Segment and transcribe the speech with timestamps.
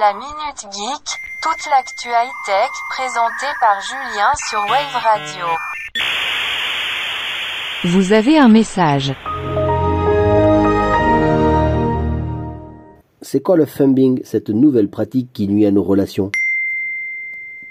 [0.00, 1.04] La Minute Geek,
[1.42, 5.46] toute l'actu high-tech présentée par Julien sur Wave Radio.
[7.84, 9.12] Vous avez un message.
[13.20, 16.32] C'est quoi le thumbing, cette nouvelle pratique qui nuit à nos relations?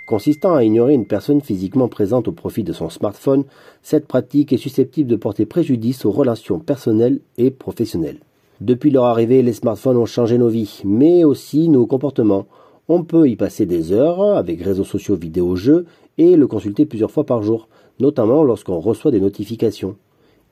[0.05, 3.45] Consistant à ignorer une personne physiquement présente au profit de son smartphone,
[3.81, 8.19] cette pratique est susceptible de porter préjudice aux relations personnelles et professionnelles.
[8.61, 12.46] Depuis leur arrivée, les smartphones ont changé nos vies, mais aussi nos comportements.
[12.89, 15.88] On peut y passer des heures avec réseaux sociaux, vidéos, jeux
[16.19, 17.68] et le consulter plusieurs fois par jour,
[18.00, 19.96] notamment lorsqu'on reçoit des notifications.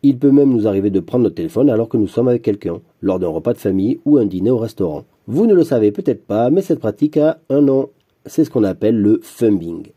[0.01, 2.81] Il peut même nous arriver de prendre notre téléphone alors que nous sommes avec quelqu'un,
[3.03, 5.03] lors d'un repas de famille ou un dîner au restaurant.
[5.27, 7.89] Vous ne le savez peut-être pas, mais cette pratique a un nom.
[8.25, 9.91] C'est ce qu'on appelle le thumbing.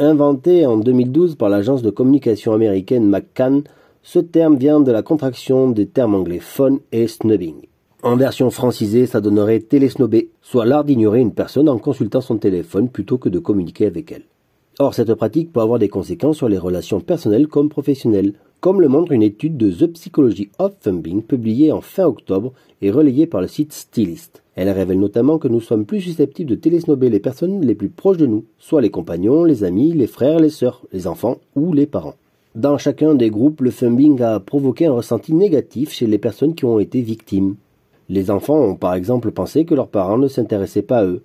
[0.00, 3.62] Inventé en 2012 par l'agence de communication américaine McCann,
[4.06, 7.56] ce terme vient de la contraction des termes anglais phone et snubbing.
[8.04, 12.88] En version francisée, ça donnerait télésnobber, soit l'art d'ignorer une personne en consultant son téléphone
[12.88, 14.22] plutôt que de communiquer avec elle.
[14.78, 18.86] Or, cette pratique peut avoir des conséquences sur les relations personnelles comme professionnelles, comme le
[18.86, 23.40] montre une étude de The Psychology of Thumbing publiée en fin octobre et relayée par
[23.40, 24.44] le site Stylist.
[24.54, 28.18] Elle révèle notamment que nous sommes plus susceptibles de télésnober les personnes les plus proches
[28.18, 31.86] de nous, soit les compagnons, les amis, les frères, les sœurs, les enfants ou les
[31.86, 32.14] parents.
[32.56, 36.64] Dans chacun des groupes, le thumbing a provoqué un ressenti négatif chez les personnes qui
[36.64, 37.56] ont été victimes.
[38.08, 41.22] Les enfants ont par exemple pensé que leurs parents ne s'intéressaient pas à eux,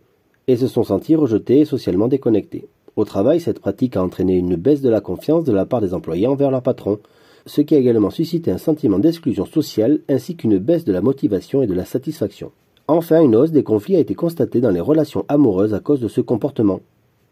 [0.47, 2.67] et se sont sentis rejetés et socialement déconnectés.
[2.97, 5.93] Au travail, cette pratique a entraîné une baisse de la confiance de la part des
[5.93, 6.99] employés envers leur patron,
[7.45, 11.61] ce qui a également suscité un sentiment d'exclusion sociale ainsi qu'une baisse de la motivation
[11.61, 12.51] et de la satisfaction.
[12.89, 16.09] Enfin, une hausse des conflits a été constatée dans les relations amoureuses à cause de
[16.09, 16.81] ce comportement.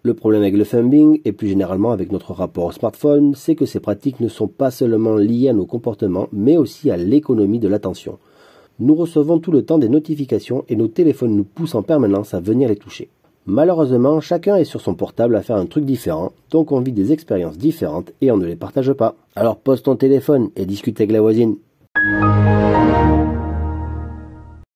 [0.01, 3.65] Le problème avec le thumbing, et plus généralement avec notre rapport au smartphone, c'est que
[3.65, 7.67] ces pratiques ne sont pas seulement liées à nos comportements, mais aussi à l'économie de
[7.67, 8.17] l'attention.
[8.79, 12.39] Nous recevons tout le temps des notifications et nos téléphones nous poussent en permanence à
[12.39, 13.09] venir les toucher.
[13.45, 17.11] Malheureusement, chacun est sur son portable à faire un truc différent, donc on vit des
[17.11, 19.15] expériences différentes et on ne les partage pas.
[19.35, 21.57] Alors pose ton téléphone et discute avec la voisine.